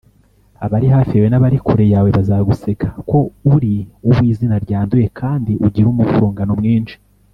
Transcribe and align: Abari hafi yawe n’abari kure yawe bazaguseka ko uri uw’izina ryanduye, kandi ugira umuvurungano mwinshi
Abari 0.65 0.87
hafi 0.95 1.11
yawe 1.15 1.29
n’abari 1.31 1.57
kure 1.65 1.85
yawe 1.93 2.09
bazaguseka 2.17 2.87
ko 3.09 3.19
uri 3.53 3.75
uw’izina 4.09 4.55
ryanduye, 4.65 5.05
kandi 5.19 5.51
ugira 5.65 5.87
umuvurungano 5.89 6.53
mwinshi 6.61 6.95